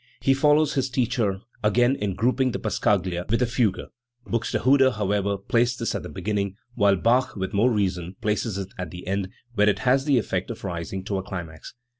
[0.19, 3.81] He follows his teacher, again, in grouping the passacaglia with a fugue.
[4.25, 7.33] Buxtehude, however, placed this at the beginning, while Early Chorale Preludes.
[7.35, 10.49] 381 Bach, with more reason, place.s it at the end, where it has the effect
[10.49, 11.75] of rising to a climax.